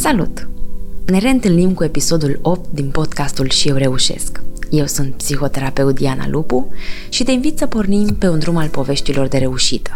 [0.00, 0.48] Salut!
[1.06, 4.42] Ne reîntâlnim cu episodul 8 din podcastul Și eu reușesc.
[4.70, 6.72] Eu sunt psihoterapeut Diana Lupu
[7.08, 9.94] și te invit să pornim pe un drum al poveștilor de reușită.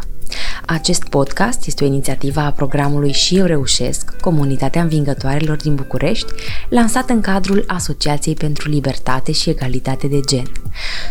[0.67, 6.33] Acest podcast este o inițiativă a programului Și eu reușesc, comunitatea învingătoarelor din București,
[6.69, 10.53] lansat în cadrul Asociației pentru Libertate și Egalitate de Gen.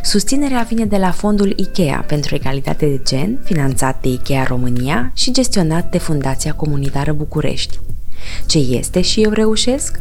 [0.03, 5.31] Susținerea vine de la fondul IKEA pentru Egalitate de Gen, finanțat de IKEA România și
[5.31, 7.79] gestionat de Fundația Comunitară București.
[8.45, 9.99] Ce este și eu reușesc?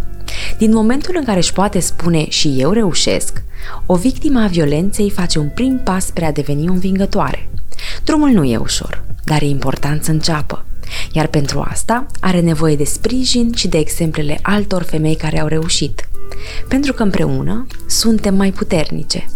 [0.58, 3.42] Din momentul în care își poate spune și eu reușesc,
[3.86, 7.48] o victimă a violenței face un prim pas spre a deveni învingătoare.
[8.04, 10.64] Drumul nu e ușor, dar e important să înceapă.
[11.12, 16.08] Iar pentru asta are nevoie de sprijin și de exemplele altor femei care au reușit.
[16.68, 19.26] Pentru că împreună suntem mai puternice.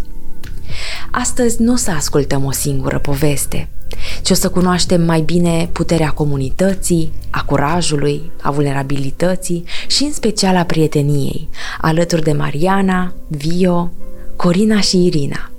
[1.10, 3.68] Astăzi nu o să ascultăm o singură poveste,
[4.22, 10.56] ci o să cunoaștem mai bine puterea comunității, a curajului, a vulnerabilității și în special
[10.56, 11.48] a prieteniei,
[11.80, 13.90] alături de Mariana, Vio,
[14.36, 15.50] Corina și Irina.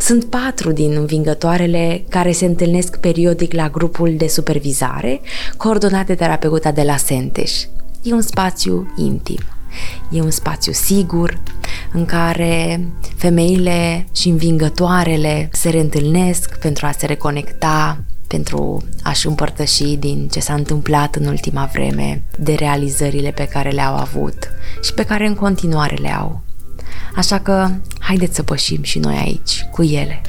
[0.00, 5.20] Sunt patru din învingătoarele care se întâlnesc periodic la grupul de supervizare,
[5.56, 7.52] coordonat de terapeuta de la Senteș.
[8.02, 9.40] E un spațiu intim.
[10.10, 11.40] E un spațiu sigur
[11.92, 20.28] în care femeile și învingătoarele se reîntâlnesc pentru a se reconecta, pentru a-și împărtăși din
[20.28, 24.50] ce s-a întâmplat în ultima vreme, de realizările pe care le-au avut
[24.82, 26.40] și pe care în continuare le au.
[27.16, 30.20] Așa că haideți să pășim și noi aici, cu ele,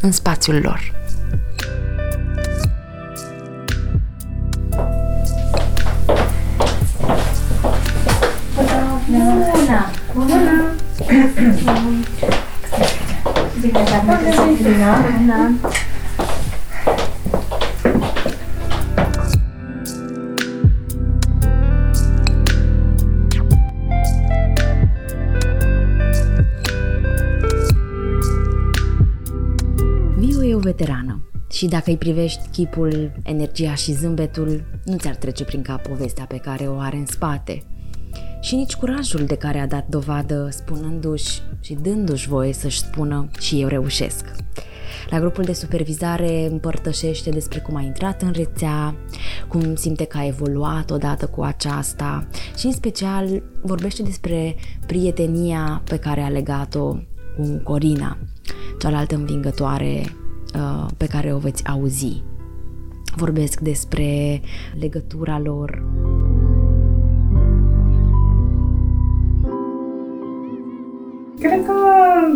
[0.00, 0.96] în spațiul lor.
[9.08, 9.90] Bună!
[10.14, 10.57] Bună!
[13.60, 15.58] Bine, dar Bună!
[30.68, 36.24] veterană și dacă îi privești chipul, energia și zâmbetul, nu ți-ar trece prin cap povestea
[36.24, 37.62] pe care o are în spate.
[38.40, 43.60] Și nici curajul de care a dat dovadă spunându-și și dându-și voie să-și spună și
[43.60, 44.24] eu reușesc.
[45.10, 48.94] La grupul de supervizare împărtășește despre cum a intrat în rețea,
[49.48, 52.26] cum simte că a evoluat odată cu aceasta
[52.56, 54.56] și în special vorbește despre
[54.86, 56.96] prietenia pe care a legat-o
[57.36, 58.18] cu Corina,
[58.78, 60.02] cealaltă învingătoare
[60.54, 62.22] Uh, pe care o veți auzi.
[63.16, 64.40] Vorbesc despre
[64.78, 65.82] legătura lor.
[71.40, 71.74] Cred că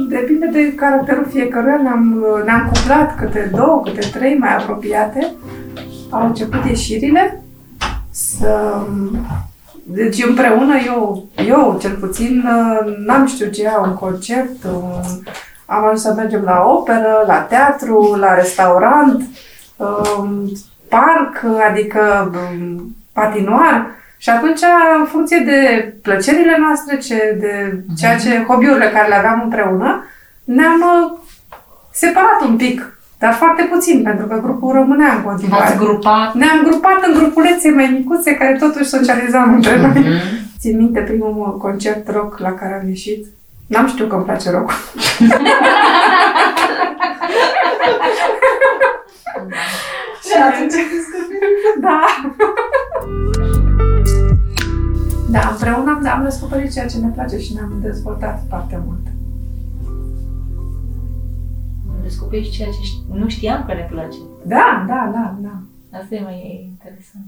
[0.09, 1.81] depinde de caracterul fiecăruia.
[1.83, 5.33] Ne-am, ne-am cuplat câte două, câte trei mai apropiate.
[6.11, 7.43] Au început ieșirile
[8.11, 8.83] să
[9.85, 12.45] deci împreună eu, eu cel puțin,
[13.07, 15.01] n-am știut ce un concert, un,
[15.67, 19.23] am ajuns să mergem la operă, la teatru, la restaurant,
[19.77, 20.53] um,
[20.89, 23.87] parc, adică um, patinoar.
[24.23, 24.61] Și atunci,
[24.99, 30.05] în funcție de plăcerile noastre, ce, de ceea ce hobby-urile care le aveam împreună,
[30.45, 31.19] ne-am uh,
[31.93, 35.65] separat un pic, dar foarte puțin, pentru că grupul rămânea în continuare.
[35.65, 36.35] V-ați grupat?
[36.35, 39.93] Ne-am grupat în grupulețe mai micuțe care totuși socializam între noi.
[39.93, 40.59] Mm-hmm.
[40.59, 43.27] Țin minte primul concert rock la care am ieșit.
[43.67, 44.71] N-am știut că îmi place rock.
[50.27, 50.87] Și atunci ai
[51.81, 52.05] Da.
[55.33, 59.07] Da, împreună am, am descoperit ceea ce ne place și ne-am dezvoltat foarte mult.
[61.89, 64.19] Am descoperit ceea ce nu știam că ne place.
[64.45, 65.57] Da, da, da, da.
[65.99, 67.25] Asta e mai interesant.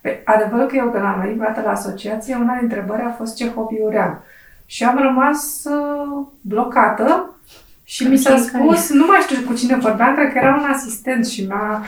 [0.00, 3.50] Păi, adevărul că eu când am venit la asociație, una dintre întrebări a fost ce
[3.50, 4.22] hobby-uri am.
[4.66, 7.36] Și am rămas uh, blocată
[7.84, 11.26] și mi s-a spus, nu mai știu cu cine vorbeam, cred că era un asistent
[11.26, 11.82] și mi-a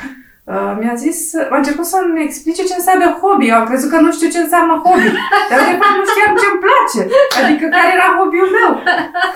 [0.53, 1.19] Uh, mi-a zis,
[1.53, 3.47] a început să-mi explice ce înseamnă hobby.
[3.51, 5.09] Eu am crezut că nu știu ce înseamnă hobby.
[5.51, 7.01] Dar de fapt nu știam ce-mi place.
[7.41, 8.71] Adică care era hobby-ul meu.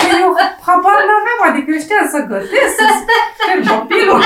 [0.00, 0.28] Că eu
[0.66, 1.40] habar n-aveam.
[1.48, 2.86] Adică eu știam să gătesc, să
[3.38, 4.20] sper copilul.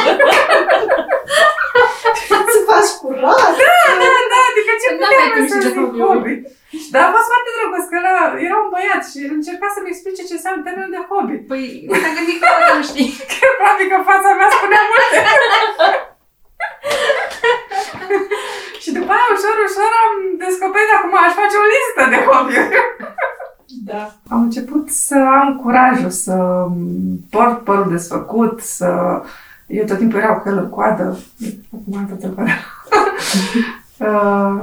[2.54, 3.50] să faci curat.
[3.62, 4.38] Da, da, da.
[4.50, 6.34] Adică ce puteam să zic hobby.
[6.92, 8.14] Dar a fost foarte drăguț, că era,
[8.46, 11.36] era un băiat și încerca să-mi explice ce înseamnă termenul de hobby.
[11.50, 11.62] Păi,
[12.02, 13.08] s-a gândit că nu știi.
[13.46, 15.18] Probabil că fața mea spunea multe.
[18.82, 19.26] și după aia,
[19.72, 20.14] ușor, ușor, am
[20.44, 22.56] descoperit acum aș face o listă de hobby
[23.90, 24.02] Da.
[24.28, 26.66] Am început să am curajul să
[27.30, 28.88] port părul desfăcut, să...
[29.66, 31.18] Eu tot timpul erau cu el în coadă.
[31.74, 32.22] Acum am tot
[34.08, 34.60] uh,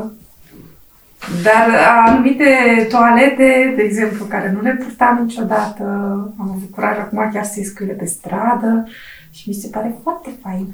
[1.44, 1.68] Dar
[2.06, 2.46] anumite
[2.90, 5.84] toalete, de exemplu, care nu le purtam niciodată,
[6.40, 8.88] am avut curaj acum chiar să-i scuile pe stradă
[9.32, 10.68] și mi se pare foarte fain.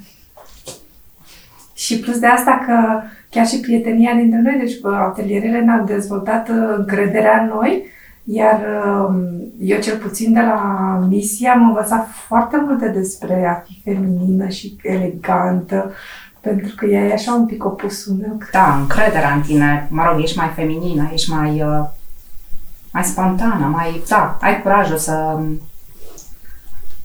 [1.76, 6.56] Și plus de asta că chiar și prietenia dintre noi, deci atelierele ne-au dezvoltat uh,
[6.78, 7.86] încrederea în noi,
[8.24, 8.60] iar
[9.08, 9.16] um,
[9.60, 10.60] eu cel puțin de la
[11.10, 15.92] Misia am învățat foarte multe despre a fi feminină și elegantă,
[16.42, 18.38] pentru că ea e așa un pic opusul meu.
[18.52, 19.88] Da, încrederea în tine.
[19.90, 21.86] Mă rog, ești mai feminină, ești mai, uh,
[22.92, 25.40] mai spontană, mai, da, ai curajul să,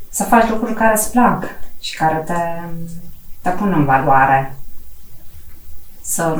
[0.09, 1.45] să faci lucruri care îți plac
[1.81, 2.35] și care te,
[3.43, 4.55] te pun în valoare.
[6.13, 6.37] Să,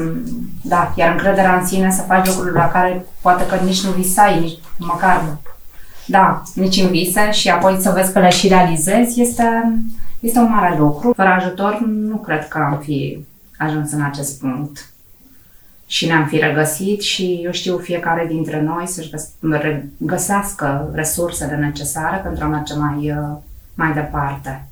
[0.63, 4.41] da, iar încrederea în sine să faci lucruri la care poate că nici nu visai,
[4.41, 5.37] nici măcar,
[6.07, 9.73] da, nici în vise și apoi să vezi că le și realizezi este,
[10.21, 11.13] este un mare lucru.
[11.17, 13.25] Fără ajutor nu cred că am fi
[13.59, 14.93] ajuns în acest punct
[15.87, 19.11] și ne-am fi regăsit și eu știu fiecare dintre noi să-și
[19.97, 23.37] găsească resursele necesare pentru a merge mai, uh,
[23.75, 24.65] mai departe.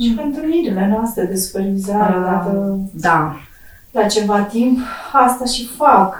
[0.00, 3.36] Și pentru întâlnirile noastre de supervizare, uh, dacă da.
[3.90, 4.78] la ceva timp,
[5.12, 6.16] asta și fac.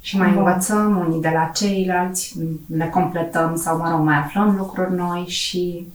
[0.00, 2.36] Și mai învățăm unii de la ceilalți,
[2.66, 5.86] ne completăm sau, mă rog, mai aflăm lucruri noi și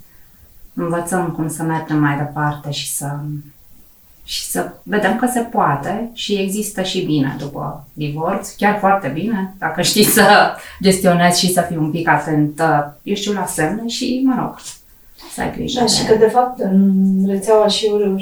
[0.73, 3.17] învățăm cum să mergem mai departe și să,
[4.23, 9.53] și să vedem că se poate și există și bine după divorț, chiar foarte bine,
[9.57, 12.61] dacă știi să gestionezi și să fii un pic atent,
[13.03, 14.55] eu știu, la semne și, mă rog,
[15.33, 15.79] să ai grijă.
[15.79, 18.17] Da, și că, de fapt, în rețeaua și eu reu-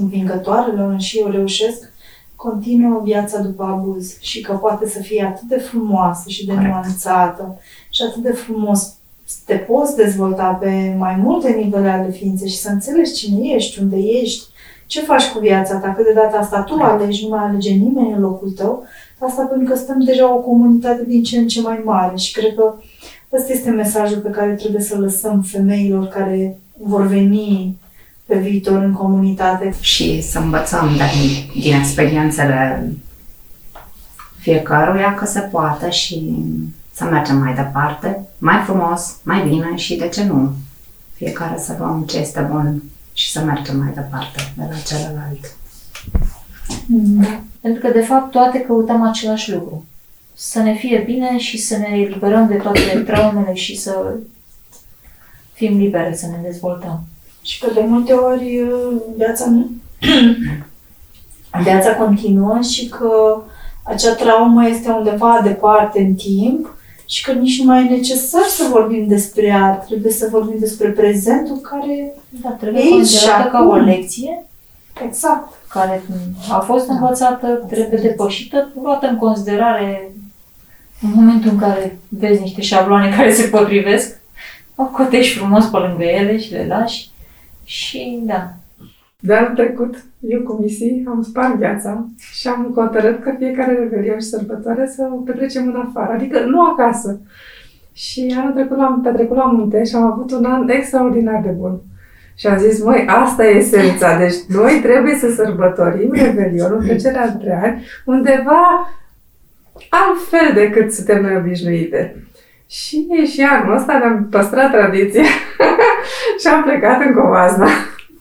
[0.00, 1.92] învingătoarelor și eu reușesc,
[2.36, 6.70] continuă viața după abuz și că poate să fie atât de frumoasă și de Corect.
[6.70, 7.58] nuanțată
[7.90, 8.92] și atât de frumos
[9.44, 13.96] te poți dezvolta pe mai multe nivele ale ființei și să înțelegi cine ești, unde
[13.96, 14.44] ești,
[14.86, 18.12] ce faci cu viața ta, că de data asta tu alegi, nu mai alege nimeni
[18.12, 18.84] în locul tău.
[19.18, 22.54] Asta pentru că stăm deja o comunitate din ce în ce mai mare și cred
[22.54, 22.74] că
[23.32, 27.76] ăsta este mesajul pe care trebuie să lăsăm femeilor care vor veni
[28.26, 29.74] pe viitor în comunitate.
[29.80, 32.88] Și să învățăm din, din experiențele
[34.38, 36.36] fiecăruia că se poate și
[36.92, 40.52] să mergem mai departe, mai frumos, mai bine și de ce nu?
[41.14, 42.82] Fiecare să luăm ce este bun
[43.12, 45.56] și să mergem mai departe de la celălalt.
[46.86, 47.40] Da.
[47.60, 49.84] Pentru că, de fapt, toate căutăm același lucru.
[50.40, 54.14] Să ne fie bine și să ne eliberăm de toate traumele și să
[55.52, 57.00] fim libere, să ne dezvoltăm.
[57.42, 59.70] Și că de multe ori uh, viața nu...
[61.62, 63.42] viața continuă și că
[63.82, 66.76] acea traumă este undeva departe în timp
[67.06, 69.84] și că nici nu mai e necesar să vorbim despre ea.
[69.86, 72.14] Trebuie să vorbim despre prezentul care...
[72.28, 73.84] Da, trebuie Aici și considerată ca o acum.
[73.84, 74.44] lecție
[75.06, 75.52] Exact.
[75.68, 76.02] care
[76.50, 80.12] a fost învățată, trebuie depășită, luată în considerare
[81.02, 84.18] în momentul în care vezi niște șabloane care se potrivesc,
[84.74, 87.10] o cotești frumos pe lângă ele și le lași
[87.64, 88.54] și da,
[89.20, 94.20] De anul trecut, eu cu misii am spart viața și am hotărât că fiecare revelion
[94.20, 97.20] și sărbătoare să o petrecem în afară, adică nu acasă.
[97.92, 101.80] Și anul trecut l-am petrecut la munte și am avut un an extraordinar de bun.
[102.34, 104.18] Și am zis, măi, asta e esența.
[104.18, 108.88] Deci noi trebuie să sărbătorim Revelionul, trecerea între ani, undeva
[109.88, 112.22] altfel decât suntem noi obișnuite.
[112.66, 115.22] Și, și anul ăsta ne-am păstrat tradiția
[116.40, 117.68] și am plecat în Covazna.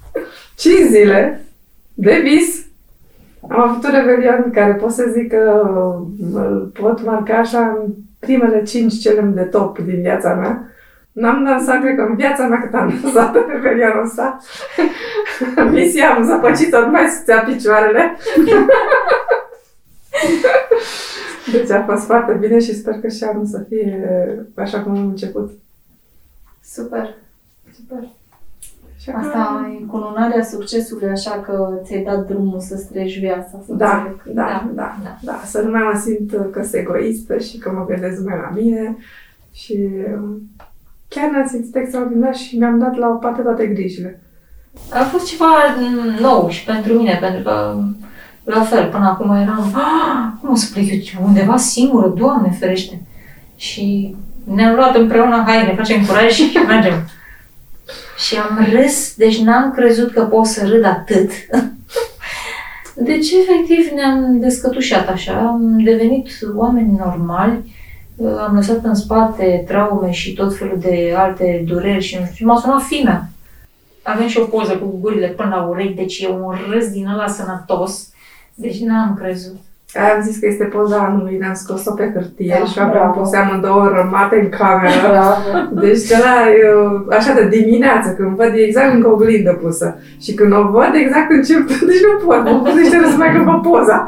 [0.58, 1.42] 5 zile
[1.94, 2.66] de vis.
[3.50, 5.70] Am avut un revelion care pot să zic că
[6.34, 10.72] îl pot marca așa în primele 5 cele de top din viața mea.
[11.12, 14.38] N-am dansat, cred că în viața mea cât am dansat în revelionul ăsta.
[15.72, 18.18] Misia am zăpăcit tot mai să picioarele.
[21.51, 24.10] Deci a fost foarte bine și sper că și anul să fie
[24.56, 25.51] așa cum am început.
[26.63, 27.16] Super.
[27.75, 28.08] Super.
[29.00, 33.62] Și acum- Asta e cununarea succesului, așa că ți-ai dat drumul să-ți treci viața.
[33.66, 34.36] Să Da, înțeleg.
[34.36, 35.42] da, da, da, da.
[35.46, 38.98] Să nu mai mă simt că sunt egoistă și că mă gândesc numai la mine.
[39.54, 40.42] Și um,
[41.08, 44.22] chiar ne-am simțit extraordinar și mi-am dat la o parte toate grijile.
[44.94, 45.46] A fost ceva
[45.80, 47.77] mm, nou și pentru mine, pentru că
[48.54, 53.01] la fel, până acum eram, "Ah, cum o să plec eu undeva singură, Doamne ferește.
[53.56, 56.94] Și ne-am luat împreună, hai, ne facem curaj și mergem.
[58.18, 61.32] Și am râs, deci n-am crezut că pot să râd atât.
[63.00, 67.75] Deci, efectiv, ne-am descătușat așa, am devenit oameni normali,
[68.48, 72.46] am lăsat în spate traume și tot felul de alte dureri și nu știu, și
[72.46, 73.30] m-a sunat fimea.
[74.04, 77.27] Avem și o poză cu gurile până la urechi, deci e un râs din ăla
[77.27, 78.10] sănătos,
[78.60, 79.56] Deci n-am crezut.
[80.16, 83.20] Am zis că este poza anului, ne-am scos-o pe hârtie Da, și am bravo.
[83.20, 85.08] pus amândouă rămate în cameră.
[85.10, 85.82] Bravo.
[85.82, 86.36] Deci de la,
[86.66, 90.00] eu, așa de dimineață, când văd e exact încă oglindă pusă.
[90.22, 93.60] Și când o văd, exact încep, deci nu pot, mă pus niște să mai după
[93.70, 94.06] poza.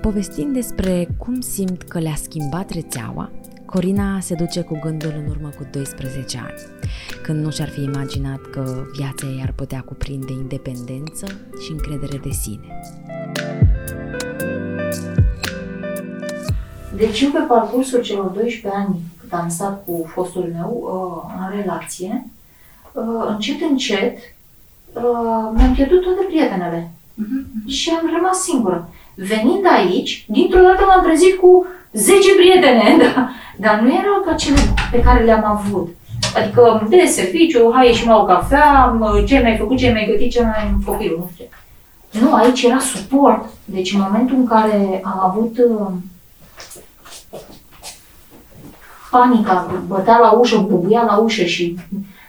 [0.00, 3.30] Povestind despre cum simt că le-a schimbat rețeaua,
[3.74, 6.88] Corina se duce cu gândul în urmă cu 12 ani,
[7.22, 11.26] când nu și-ar fi imaginat că viața ei ar putea cuprinde independență
[11.64, 12.80] și încredere de sine.
[16.96, 21.60] Deci eu pe parcursul celor 12 ani cât am stat cu fostul meu uh, în
[21.60, 22.26] relație,
[22.92, 24.16] uh, încet, încet
[24.92, 26.90] uh, mi-am pierdut toate prietenele.
[27.66, 28.88] Și am rămas singură.
[29.14, 33.28] Venind aici, dintr-o dată m-am trezit cu 10 prietene, da?
[33.56, 34.58] dar nu erau ca cele
[34.90, 35.88] pe care le-am avut.
[36.36, 40.30] Adică de serviciu, hai ieșim la o cafea, mă, ce mi-ai făcut, ce mi-ai gătit,
[40.30, 42.20] ce mai copilul, nu știu ce.
[42.20, 43.44] Nu, aici era suport.
[43.64, 45.86] Deci în momentul în care am avut uh,
[49.10, 51.76] panica, bătea la ușă, bubuia la ușă și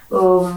[0.08, 0.48] uh,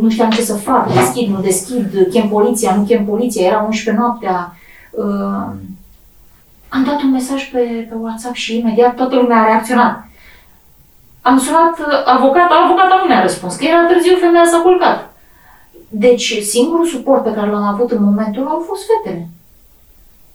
[0.00, 4.02] nu știam ce să fac, deschid, nu deschid, chem poliția, nu chem poliția, era 11
[4.02, 4.56] noaptea.
[4.92, 5.50] Uh,
[6.68, 10.08] am dat un mesaj pe, pe WhatsApp și imediat toată lumea a reacționat.
[11.22, 15.14] Am sunat uh, avocata, avocata nu mi-a răspuns, că era târziu, femeia s-a culcat.
[15.88, 19.28] Deci singurul suport pe care l-am avut în momentul ăla au fost fetele.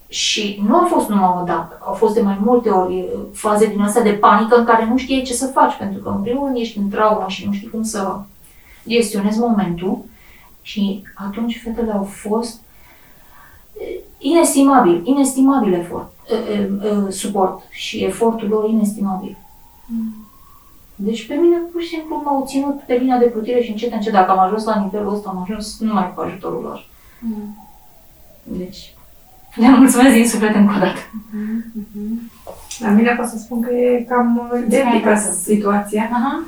[0.07, 3.65] Și nu a fost numai o dată, au fost de mai multe ori e, faze
[3.67, 6.45] din astea de panică în care nu știi ce să faci, pentru că în primul
[6.45, 8.19] rând ești în traumă și nu știi cum să
[8.87, 10.05] gestionezi momentul.
[10.61, 12.66] Și atunci fetele au fost e,
[14.17, 16.69] inestimabil, inestimabil efort, e, e,
[17.07, 19.38] e, suport și efortul lor inestimabil.
[20.95, 24.13] Deci pe mine pur și simplu m-au ținut pe linia de plutire și încet, încet,
[24.13, 26.88] dacă am ajuns la nivelul ăsta, am ajuns numai cu ajutorul lor.
[28.43, 28.93] Deci,
[29.55, 31.00] le mulțumesc din suflet încă o dată.
[32.79, 36.10] La mine pot să spun că e cam identică situația.
[36.12, 36.43] Aha.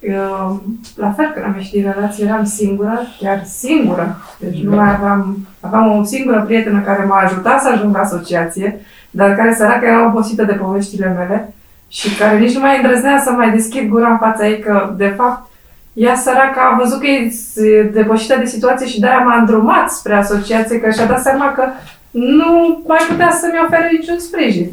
[0.00, 0.62] Eu,
[0.96, 4.16] la fel, când am ieșit din relație, eram singură, chiar singură.
[4.38, 8.80] Deci nu mai aveam, aveam o singură prietenă care m-a ajutat să ajung la asociație,
[9.10, 11.54] dar care săracă era obosită de poveștile mele
[11.88, 15.14] și care nici nu mai îndrăznea să mai deschid gura în fața ei, că, de
[15.16, 15.50] fapt,
[15.92, 20.80] ea săracă a văzut că e depășită de situație și de-aia m-a îndrumat spre asociație,
[20.80, 21.64] că și-a dat seama că
[22.10, 24.70] nu mai putea să-mi ofere niciun sprijin.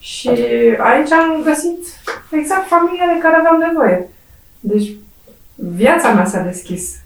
[0.00, 0.28] Și
[0.78, 1.78] aici am găsit
[2.30, 4.08] exact familia de care aveam nevoie.
[4.60, 4.90] Deci
[5.54, 6.96] viața mea s-a deschis.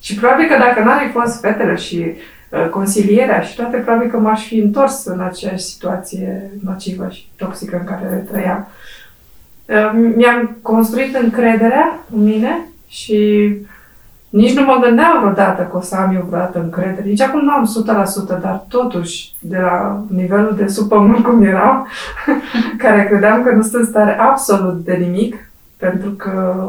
[0.00, 2.12] Și probabil că dacă n-ar fi fost fetele și
[2.50, 7.76] uh, consilierea și toate, probabil că m-aș fi întors în aceeași situație nocivă și toxică
[7.76, 8.68] în care trăiam.
[9.66, 13.48] Uh, mi-am construit încrederea în mine și
[14.30, 17.08] nici nu mă gândeam vreodată că o să am eu vreodată încredere.
[17.08, 17.70] Nici acum nu am
[18.36, 21.88] 100%, dar totuși, de la nivelul de sub pământ cum eram,
[22.82, 26.64] care credeam că nu sunt în stare absolut de nimic, pentru că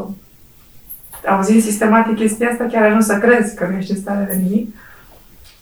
[1.26, 4.74] auzind sistematic chestia asta, chiar ajung să crezi că nu ești în stare de nimic.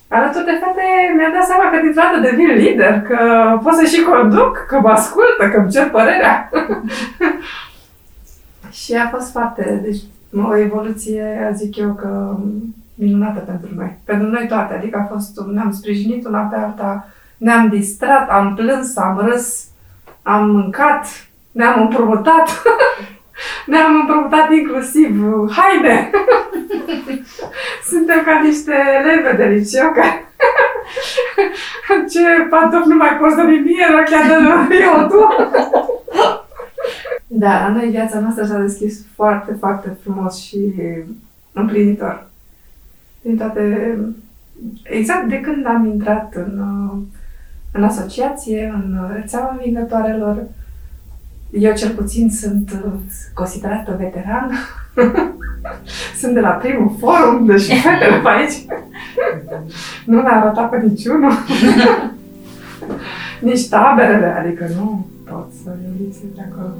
[0.08, 3.18] Alături de fete mi-am dat seama că dintr-o dată devin lider, că
[3.62, 6.50] pot să și conduc, că mă ascultă, că îmi cer părerea.
[8.82, 10.00] și a fost foarte, deci
[10.36, 12.36] o evoluție, zic eu, că
[12.94, 13.98] minunată pentru noi.
[14.04, 18.96] Pentru noi toate, adică a fost, ne-am sprijinit una pe alta, ne-am distrat, am plâns,
[18.96, 19.64] am râs,
[20.22, 21.06] am mâncat,
[21.52, 22.48] ne-am împrumutat.
[23.66, 25.10] Ne-am împrumutat inclusiv
[25.50, 26.10] haine.
[27.90, 30.24] Suntem ca niște eleve de liceu care...
[32.12, 34.22] Ce pantofi nu mai poți să mie, rochea
[34.68, 35.26] de eu tu.
[37.40, 40.72] Da, la noi viața noastră s-a deschis foarte, foarte frumos și
[41.52, 42.26] împlinitor.
[43.22, 43.96] Din toate...
[44.82, 46.62] Exact de când am intrat în,
[47.72, 50.42] în asociație, în rețeaua învingătoarelor,
[51.50, 52.92] eu cel puțin sunt uh,
[53.34, 54.50] considerată veteran.
[56.20, 58.64] sunt de la primul forum, deci fetele pe aici.
[60.06, 61.32] nu ne-a arătat pe niciunul.
[63.40, 66.74] Nici taberele, adică nu pot să le lipsesc de acolo.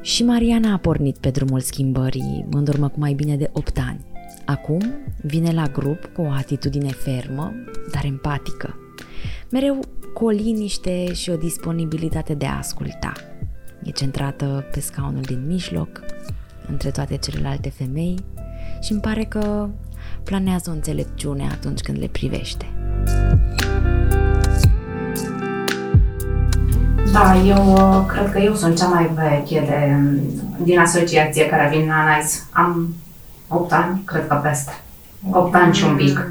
[0.00, 4.04] Și Mariana a pornit pe drumul schimbării în urmă cu mai bine de 8 ani.
[4.44, 4.80] Acum
[5.22, 7.52] vine la grup cu o atitudine fermă,
[7.92, 8.78] dar empatică.
[9.50, 9.78] Mereu
[10.14, 13.12] cu o liniște și o disponibilitate de a asculta.
[13.82, 16.00] E centrată pe scaunul din mijloc,
[16.68, 18.14] între toate celelalte femei
[18.80, 19.68] și îmi pare că
[20.24, 22.75] planează o înțelepciune atunci când le privește.
[27.16, 29.96] Da, eu uh, cred că eu sunt cea mai veche de,
[30.64, 32.36] din asociație care vin la NICE.
[32.52, 32.94] Am
[33.48, 34.72] 8 ani, cred că peste.
[35.30, 36.26] 8 ani și un pic.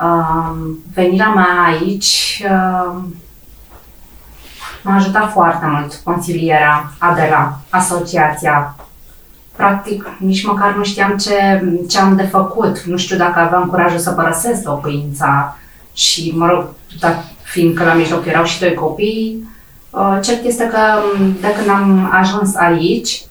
[0.00, 0.52] Uh,
[0.94, 3.02] venirea mea aici uh,
[4.82, 8.76] m-a ajutat foarte mult consilierea, Adela, asociația.
[9.56, 12.80] Practic, nici măcar nu știam ce, ce am de făcut.
[12.82, 15.58] Nu știu dacă aveam curajul să părăsesc locuința
[15.92, 16.66] și, mă rog,
[17.00, 19.52] dar fiindcă la mijloc erau și doi copii, uh,
[20.22, 20.78] cert este că
[21.18, 23.22] um, de când am ajuns aici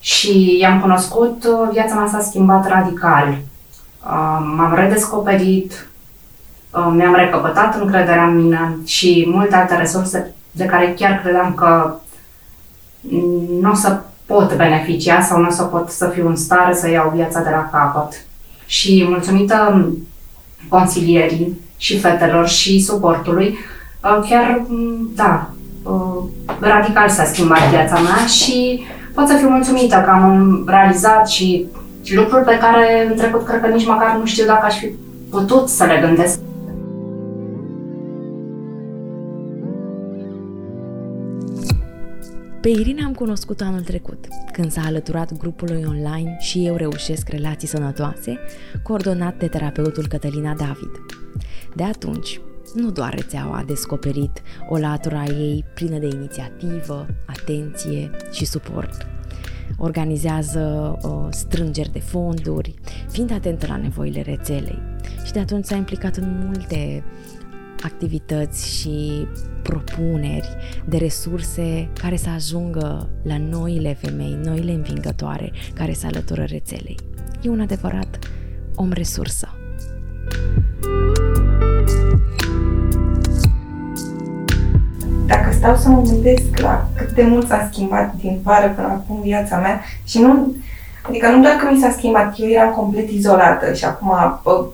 [0.00, 3.28] și i-am cunoscut, uh, viața mea s-a schimbat radical.
[3.28, 5.88] Uh, m-am redescoperit,
[6.92, 11.94] mi-am recăpătat încrederea în mine și multe alte resurse de care chiar credeam că
[13.60, 16.90] nu o să pot beneficia sau nu o să pot să fiu în stare să
[16.90, 18.24] iau viața de la capăt.
[18.66, 20.06] Și mulțumită um,
[20.68, 23.58] consilierii și fetelor și suportului,
[24.02, 25.50] uh, chiar, mm, da,
[25.82, 26.22] uh,
[26.60, 28.82] radical s-a schimbat viața mea și
[29.14, 31.66] pot să fiu mulțumită că am realizat și
[32.14, 34.86] lucruri pe care în trecut cred că nici măcar nu știu dacă aș fi
[35.30, 36.38] putut să le gândesc.
[42.60, 47.68] Pe Irina am cunoscut anul trecut, când s-a alăturat grupului online și eu reușesc relații
[47.68, 48.38] sănătoase,
[48.82, 50.90] coordonat de terapeutul Cătălina David.
[51.74, 52.40] De atunci,
[52.74, 59.06] nu doar rețeaua a descoperit o latură a ei plină de inițiativă, atenție și suport.
[59.76, 62.74] Organizează uh, strângeri de fonduri,
[63.08, 64.82] fiind atentă la nevoile rețelei
[65.24, 67.04] și de atunci s-a implicat în multe
[67.82, 69.26] activități și
[69.62, 70.56] propuneri
[70.88, 76.96] de resurse care să ajungă la noile femei, noile învingătoare care se alătură rețelei.
[77.42, 78.18] E un adevărat
[78.74, 79.48] om resursă.
[85.30, 89.20] Dacă stau să mă gândesc la cât de mult s-a schimbat din vară până acum
[89.22, 90.54] viața mea și nu,
[91.08, 94.66] adică nu doar că mi s-a schimbat, eu eram complet izolată și acum bă,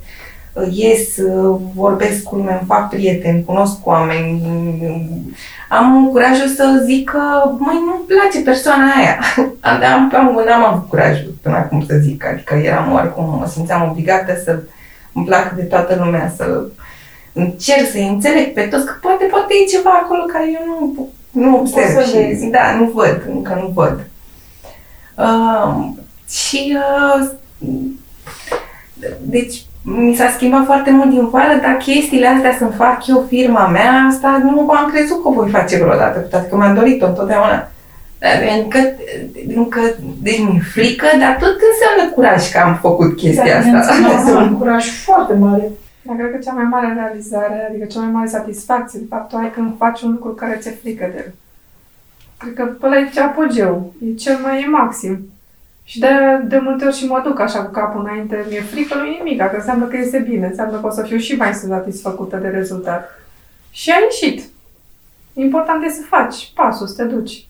[0.70, 1.08] ies,
[1.74, 4.42] vorbesc cu lumea, îmi fac prieteni, cunosc oameni,
[5.68, 7.20] am curajul să zic că,
[7.58, 9.18] măi, nu-mi place persoana aia.
[9.60, 13.88] Am, am, am, n-am avut curajul până acum să zic, adică eram oarecum, mă simțeam
[13.90, 14.58] obligată să
[15.12, 16.64] îmi plac de toată lumea, să
[17.42, 21.59] încerc să înțeleg pe toți, că poate, poate e ceva acolo care eu nu, nu
[21.59, 22.46] observ și, vezi.
[22.46, 24.07] da, nu văd, încă nu văd.
[25.14, 25.88] Uh,
[26.29, 27.29] și uh,
[29.20, 33.66] deci mi s-a schimbat foarte mult din vară, dar chestiile astea să fac eu firma
[33.66, 37.07] mea, asta nu am crezut că o voi face vreodată, cu toate că mi-am dorit-o
[37.07, 37.70] întotdeauna.
[38.59, 38.79] Încă,
[39.55, 39.81] încă,
[40.22, 43.94] deci mi-e frică, dar tot înseamnă curaj că am făcut chestia da, asta.
[44.33, 45.70] Da, un curaj foarte mare.
[46.06, 49.36] Dar cred că cea mai mare realizare, adică cea mai mare satisfacție, de fapt, o
[49.36, 51.32] ai când faci un lucru care ți-e frică de el.
[52.36, 55.30] Cred că ăla e apogeu, e cel mai e maxim.
[55.84, 56.08] Și de,
[56.44, 59.38] de multe ori și mă duc așa cu capul înainte, mi-e frică, nu e nimic,
[59.38, 63.10] că înseamnă că este bine, înseamnă că o să fiu și mai satisfăcută de rezultat.
[63.70, 64.48] Și a ieșit.
[65.32, 67.46] Important e să faci pasul, să te duci.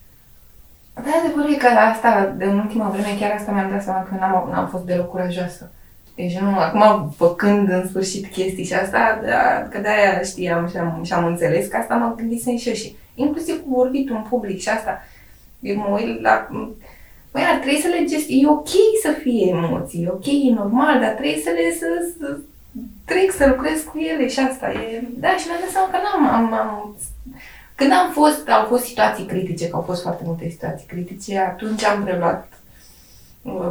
[0.94, 4.02] Da, adevărul e că la asta, de în ultima vreme, chiar asta mi-am dat seama
[4.02, 5.70] că n-am, n-am fost deloc curajoasă.
[6.16, 11.00] Deci nu, acum făcând în sfârșit chestii și asta, da, că de-aia știam și am,
[11.04, 14.60] și am înțeles că asta mă gândisem și eu și inclusiv cu vorbitul în public
[14.60, 15.02] și asta.
[15.60, 16.48] Eu mă uit la...
[17.32, 18.26] Băi, ar trebui să le gest...
[18.28, 21.86] E ok să fie emoții, e ok, e normal, dar trebuie să le să,
[22.18, 22.38] să
[23.04, 25.02] trec, să lucrez cu ele și asta e...
[25.14, 26.34] Da, și mi-am dat seama că n-am...
[26.34, 26.96] Am, am,
[27.74, 31.84] când am fost, au fost situații critice, că au fost foarte multe situații critice, atunci
[31.84, 32.55] am preluat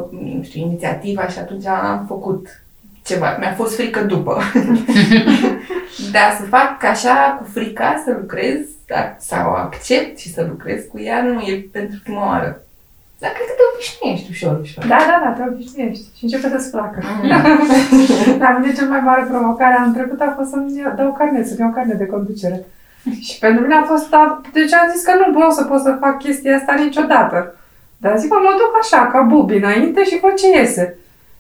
[0.10, 2.48] nu știu, inițiativa și atunci am făcut
[3.04, 3.36] ceva.
[3.40, 4.42] Mi-a fost frică după.
[6.16, 8.60] Dar să fac așa, cu frica, să lucrez,
[9.18, 12.60] sau accept și să lucrez cu ea, nu e pentru prima oară.
[13.20, 14.84] Dar cred că te obișnuiești ușor, ușor.
[14.94, 17.00] Da, da, da, te obișnuiești și începe să-ți placă.
[17.04, 18.38] Mm.
[18.42, 21.72] Dar mine cea mai mare provocare am trecut a fost să-mi dau carnet, să-mi iau
[21.72, 22.66] carnet de conducere.
[23.28, 25.98] și pentru mine a fost, a, deci am zis că nu pot să pot să
[26.00, 27.56] fac chestia asta niciodată.
[28.06, 30.98] Dar zic, mă duc așa, ca bubi înainte și văd ce iese.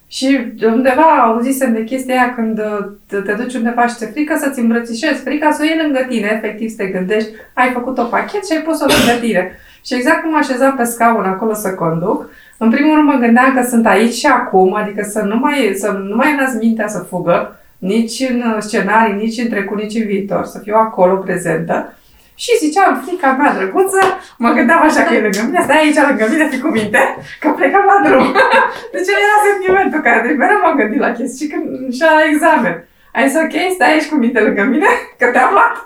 [0.07, 4.35] Și undeva auzisem de chestia aia când uh, te, te duci undeva și ți frică
[4.39, 8.03] să-ți îmbrățișezi frica, să o iei lângă tine, efectiv să te gândești, ai făcut o
[8.03, 9.51] pachet și ai pus-o lângă tine.
[9.85, 13.63] Și exact cum așezam pe scaun acolo să conduc, în primul rând mă gândeam că
[13.63, 17.59] sunt aici și acum, adică să nu mai, să nu mai las mintea să fugă,
[17.77, 21.93] nici în scenarii, nici în trecut, nici în viitor, să fiu acolo prezentă.
[22.35, 24.01] Și ziceam, frica mea drăguță,
[24.37, 27.01] mă gândeam așa că e lângă mine, stai aici lângă mine, fi cu minte,
[27.39, 28.25] că plecăm la drum.
[28.93, 32.87] deci era sentimentul care, deci mereu m-am gândit la chestii și, când, și la examen.
[33.13, 34.87] Ai zis, ok, stai aici cu minte lângă mine,
[35.19, 35.85] că te-am luat.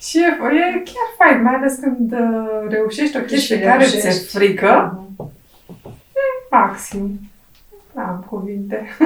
[0.00, 0.26] Și e,
[0.56, 4.00] e chiar fain, mai ales când uh, reușești o chestie Și care reușești.
[4.08, 5.26] ți-e frică, Mhm.
[6.50, 7.18] maxim.
[7.92, 8.96] N-am cuvinte.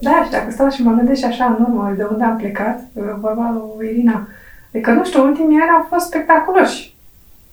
[0.00, 3.04] Da, și dacă stau și mă gândesc așa în urmă de unde am plecat, uh,
[3.20, 4.28] vorba lui Irina,
[4.74, 6.96] adică, nu știu, ultimii ani au fost spectaculoși.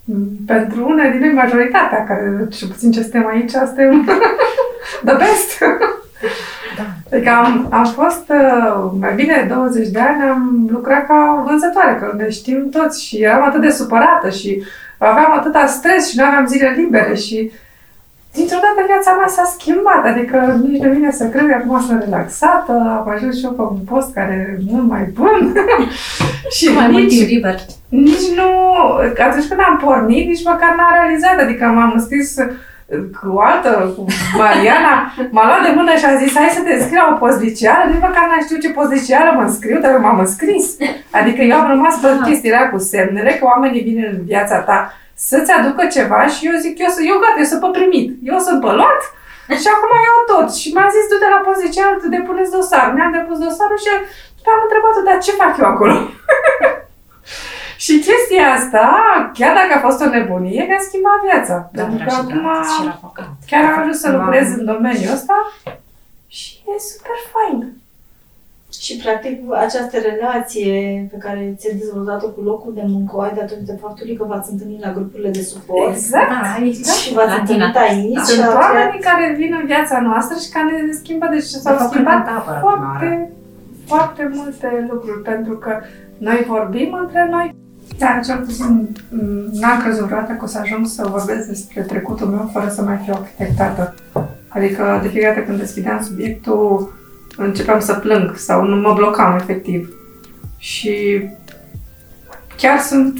[0.04, 4.06] Mm, Pentru unele din noi, majoritatea, care, cel puțin ce suntem aici, suntem
[5.08, 5.64] the best.
[7.12, 11.98] Adică am, am fost uh, mai bine de 20 de ani, am lucrat ca vânzătoare,
[12.00, 14.64] că ne știm toți și eram atât de supărată și
[14.98, 17.52] aveam atâta stres și nu aveam zile libere și
[18.36, 22.04] dintr-o dată viața mea s-a schimbat, adică nici nu vine să cred că acum sunt
[22.04, 25.54] relaxată, am ajuns și eu pe un post care e mult mai bun
[26.56, 27.56] și Mai mult nici, timp liber.
[27.90, 28.50] nici nu,
[29.28, 32.30] atunci când am pornit, nici măcar n-am realizat, adică m-am înscris
[33.18, 34.06] cu o altă, cu
[34.38, 34.94] Mariana,
[35.32, 38.06] m-a luat de mână și a zis, hai să te înscrii la o postliceală, nici
[38.08, 40.66] măcar n-am știut ce postliceală mă înscriu, dar m-am înscris.
[41.20, 44.80] Adică eu am rămas pe chestiile cu semnele, că oamenii vin în viața ta
[45.28, 48.38] să-ți aducă ceva și eu zic, eu, sunt- eu gata, eu sunt pe primit, eu
[48.48, 49.02] sunt pe luat
[49.62, 50.48] și acum iau tot.
[50.62, 52.86] Și mi-a zis, du-te la postliceală, tu depuneți dosar.
[52.96, 53.90] Mi-am depus dosarul și
[54.54, 55.96] am întrebat-o, dar ce fac eu acolo?
[57.86, 58.86] Și chestia asta,
[59.34, 61.70] chiar dacă a fost o nebunie, mi-a schimbat viața.
[61.74, 63.30] Da, Pentru era că și acum gratis și era păcat.
[63.50, 65.36] chiar am ajuns să Acum- lucrez în domeniul ăsta
[66.38, 67.58] și e super fain.
[68.80, 69.34] Și, practic,
[69.66, 74.24] această relație pe care ți-ai dezvoltat-o cu locul de muncă o ai datorită faptului că
[74.32, 76.30] v-ați întâlnit la grupurile de suport Exact.
[76.30, 76.92] Da, aici, da.
[77.02, 77.86] și v-ați La întâlnit tine.
[77.88, 79.08] aici și Sunt a oamenii creat...
[79.10, 82.34] care vin în viața noastră și care ne schimbă, deci s-au De fapt, schimbat cred
[82.34, 83.32] că apără prima foarte,
[83.92, 85.72] foarte multe lucruri, pentru că
[86.28, 87.48] noi vorbim între noi.
[87.98, 88.66] Dar cel puțin
[89.10, 89.20] m,
[89.62, 93.00] n-am crezut vreodată că o să ajung să vorbesc despre trecutul meu fără să mai
[93.04, 93.84] fiu arhitectată.
[94.48, 96.94] Adică de fiecare dată când deschideam subiectul,
[97.38, 99.94] începeam să plâng sau nu mă blocam efectiv.
[100.58, 101.24] Și
[102.58, 103.20] chiar sunt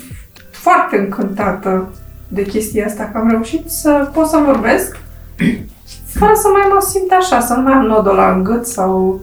[0.52, 1.94] foarte încântată
[2.28, 4.98] de chestia asta, că am reușit să pot să vorbesc
[6.20, 9.22] fără să mai mă simt așa, să nu mai am nodul la în gât sau...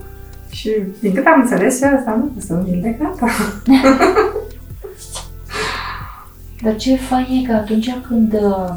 [0.51, 3.27] Și din cât am înțeles, eu asta nu sunt vindecată.
[6.63, 8.75] Dar ce fain e că atunci când uh,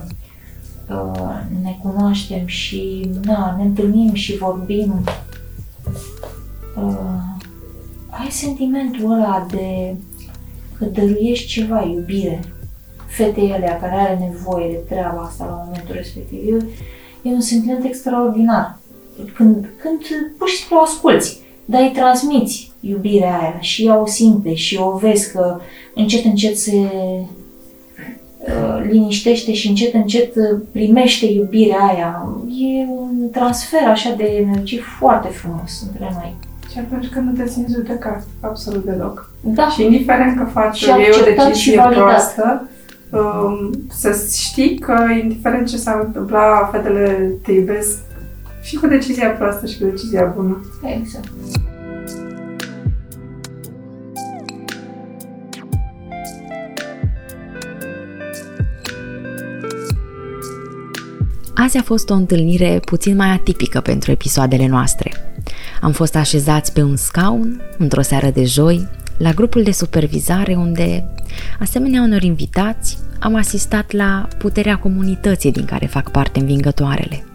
[0.89, 5.03] uh, ne cunoaștem și na, ne întâlnim și vorbim,
[6.77, 7.35] uh,
[8.09, 9.95] ai sentimentul ăla de
[10.77, 12.39] că dăruiești ceva, iubire,
[13.07, 16.53] fetei alea care are nevoie de treaba asta la momentul respectiv.
[16.53, 16.65] E,
[17.21, 18.79] e un sentiment extraordinar.
[19.33, 19.99] Când, când
[20.37, 24.77] pur și simplu o asculți, dar îi transmiți iubirea aia și ea o simte și
[24.77, 25.59] o vezi că
[25.95, 26.77] încet, încet se
[28.47, 32.37] uh, liniștește și încet, încet uh, primește iubirea aia.
[32.47, 36.35] E un transfer așa de energie foarte frumos între noi.
[36.71, 39.31] Și atunci când nu te simți judecat, absolut deloc.
[39.41, 42.03] Da, Și indiferent că faci Și ei o acceptat și decizie validat.
[42.03, 42.67] proastă,
[43.11, 47.97] um, să știi că indiferent ce s-ar întâmpla, fetele te iubesc
[48.61, 50.65] și cu decizia proastă și cu decizia bună.
[50.99, 51.27] exact.
[61.65, 65.11] Azi a fost o întâlnire puțin mai atipică pentru episoadele noastre.
[65.81, 71.07] Am fost așezați pe un scaun, într-o seară de joi, la grupul de supervizare unde,
[71.59, 77.25] asemenea unor invitați, am asistat la puterea comunității din care fac parte învingătoarele.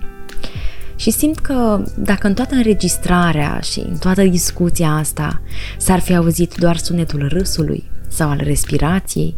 [0.97, 5.41] Și simt că dacă în toată înregistrarea și în toată discuția asta
[5.79, 9.37] s-ar fi auzit doar sunetul râsului sau al respirației,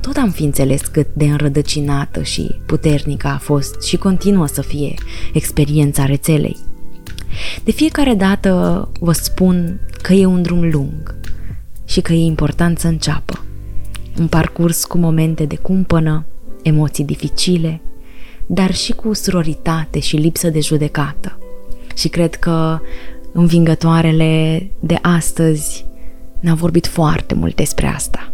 [0.00, 4.94] tot am fi înțeles cât de înrădăcinată și puternică a fost și continuă să fie
[5.32, 6.56] experiența rețelei.
[7.64, 11.14] De fiecare dată vă spun că e un drum lung
[11.84, 13.44] și că e important să înceapă.
[14.18, 16.26] Un parcurs cu momente de cumpănă,
[16.62, 17.80] emoții dificile,
[18.46, 21.38] dar și cu suroritate și lipsă de judecată.
[21.94, 22.78] Și cred că
[23.32, 25.86] învingătoarele de astăzi
[26.40, 28.32] ne-au vorbit foarte mult despre asta.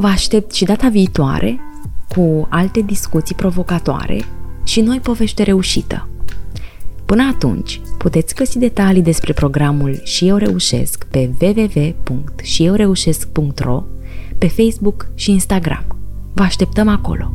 [0.00, 1.60] Vă aștept și data viitoare
[2.08, 4.24] cu alte discuții provocatoare
[4.64, 6.08] și noi povești de reușită.
[7.06, 13.82] Până atunci, puteți găsi detalii despre programul Și eu reușesc pe www.șieureușesc.ro,
[14.38, 15.84] pe Facebook și Instagram.
[16.32, 17.32] Vă așteptăm acolo!